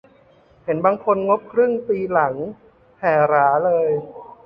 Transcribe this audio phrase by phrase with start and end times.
[0.63, 2.33] เห็นบางคนงบครึ่งปีหลัง
[2.95, 3.89] แผ่หราเลย